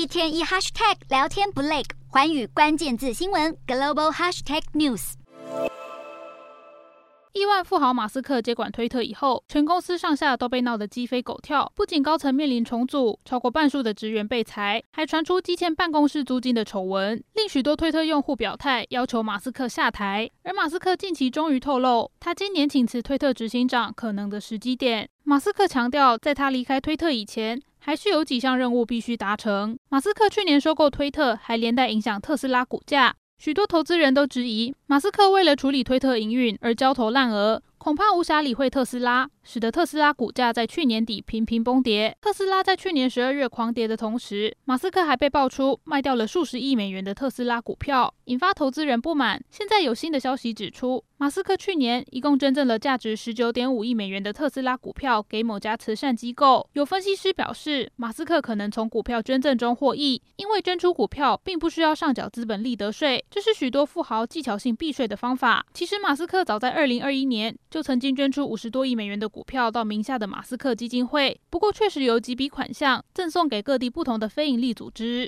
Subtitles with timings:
[0.00, 5.12] 一天一 hashtag 聊天不累，寰宇关键字新闻 global hashtag news。
[7.34, 20.30] 亿万富豪马斯克接管推特以后，全公司上下都被闹得鸡飞狗跳，不仅高层面临重组，超过半数的职员被裁，还传出积欠办公室租金的丑闻，令许多推特用户表态要求马斯克下台。
[20.44, 25.10] 而马斯克近期终于透露，他今年请辞推特执行长可能的时机点。
[25.24, 29.76] 马斯克强调，在他离开推特以前，还是有几项任务必须达成。
[29.88, 33.16] 马斯克去年收购推特，还连带影响特斯拉股价。
[33.38, 42.16] 许多投资人都质疑，马斯克为了处理推特营运而焦头烂额，恐怕无暇理会特斯拉，使得特斯拉股价在去年底频频崩跌。
[42.20, 49.42] 特斯拉在去年十二月狂跌的同时，马斯克还被爆出卖掉了数十亿美元的特斯拉股票，引发投资人不满。
[49.50, 56.68] 现在有新的消息指出，马斯克去年一共捐赠了价值十九点五亿美元的特斯拉股票给某家慈善机构。
[56.72, 65.64] 有分析师表示，马斯克可能从股票捐赠中获益，因为捐出股票并不需要上缴资本利得税，这是许多富豪技巧性避税的方法。
[65.74, 75.26] 其实，马斯克早在二零二一年就曾经捐出五十多亿美元的股股票到名下的马斯克基金会，不过确实有几笔款项赠送给各地不同的非营利组织。